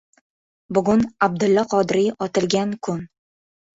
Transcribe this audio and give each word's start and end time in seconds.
Bugun 0.77 1.03
Abdulla 1.27 1.65
Qodiriy 1.75 2.09
otilgan 2.29 2.73
kun 2.89 3.09